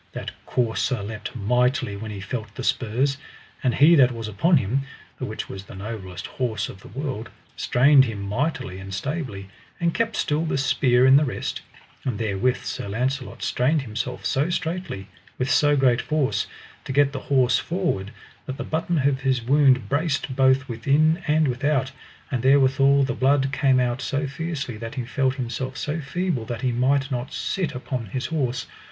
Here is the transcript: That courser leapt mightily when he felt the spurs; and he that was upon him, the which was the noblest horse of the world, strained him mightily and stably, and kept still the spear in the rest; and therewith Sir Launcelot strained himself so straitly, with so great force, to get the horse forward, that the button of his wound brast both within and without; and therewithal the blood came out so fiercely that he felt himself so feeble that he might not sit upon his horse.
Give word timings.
That 0.13 0.31
courser 0.47 1.03
leapt 1.03 1.35
mightily 1.35 1.95
when 1.95 2.09
he 2.09 2.21
felt 2.21 2.55
the 2.55 2.63
spurs; 2.63 3.17
and 3.63 3.75
he 3.75 3.93
that 3.93 4.11
was 4.11 4.27
upon 4.27 4.57
him, 4.57 4.81
the 5.19 5.25
which 5.25 5.47
was 5.47 5.65
the 5.65 5.75
noblest 5.75 6.25
horse 6.25 6.69
of 6.69 6.79
the 6.81 6.87
world, 6.87 7.29
strained 7.55 8.05
him 8.05 8.23
mightily 8.23 8.79
and 8.79 8.91
stably, 8.95 9.49
and 9.79 9.93
kept 9.93 10.15
still 10.15 10.43
the 10.43 10.57
spear 10.57 11.05
in 11.05 11.17
the 11.17 11.23
rest; 11.23 11.61
and 12.03 12.17
therewith 12.17 12.63
Sir 12.63 12.87
Launcelot 12.87 13.43
strained 13.43 13.83
himself 13.83 14.25
so 14.25 14.49
straitly, 14.49 15.07
with 15.37 15.51
so 15.51 15.75
great 15.77 16.01
force, 16.01 16.47
to 16.85 16.91
get 16.91 17.11
the 17.11 17.19
horse 17.29 17.59
forward, 17.59 18.09
that 18.47 18.57
the 18.57 18.63
button 18.63 18.97
of 19.07 19.21
his 19.21 19.43
wound 19.43 19.87
brast 19.87 20.35
both 20.35 20.67
within 20.67 21.21
and 21.27 21.47
without; 21.47 21.91
and 22.31 22.41
therewithal 22.41 23.03
the 23.03 23.13
blood 23.13 23.51
came 23.51 23.79
out 23.79 24.01
so 24.01 24.25
fiercely 24.25 24.77
that 24.77 24.95
he 24.95 25.05
felt 25.05 25.35
himself 25.35 25.77
so 25.77 25.99
feeble 26.01 26.43
that 26.43 26.63
he 26.63 26.71
might 26.71 27.11
not 27.11 27.31
sit 27.31 27.75
upon 27.75 28.07
his 28.07 28.25
horse. 28.25 28.65